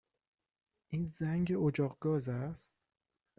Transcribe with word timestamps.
این 0.87 1.07
زنگ 1.09 1.53
اجاق 1.65 1.97
گاز 1.99 2.29
هست؟ 2.29 2.71